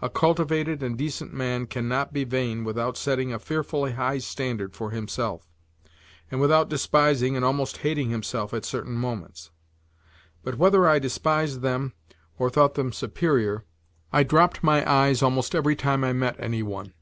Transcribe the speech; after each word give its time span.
A 0.00 0.08
cultivated 0.08 0.82
and 0.82 0.96
decent 0.96 1.34
man 1.34 1.66
cannot 1.66 2.14
be 2.14 2.24
vain 2.24 2.64
without 2.64 2.96
setting 2.96 3.30
a 3.30 3.38
fearfully 3.38 3.92
high 3.92 4.16
standard 4.16 4.74
for 4.74 4.90
himself, 4.90 5.46
and 6.30 6.40
without 6.40 6.70
despising 6.70 7.36
and 7.36 7.44
almost 7.44 7.76
hating 7.84 8.08
himself 8.08 8.54
at 8.54 8.64
certain 8.64 8.94
moments. 8.94 9.50
But 10.42 10.56
whether 10.56 10.86
83 10.86 10.88
I 10.88 10.98
despised 10.98 11.60
them 11.60 11.92
or 12.38 12.48
thought 12.48 12.72
them 12.74 12.90
superior 12.90 13.66
I 14.10 14.22
dropped 14.22 14.62
my 14.62 14.90
eyes 14.90 15.22
almost 15.22 15.54
every 15.54 15.76
time 15.76 16.04
I 16.04 16.14
met 16.14 16.36
any 16.38 16.62
one. 16.62 16.94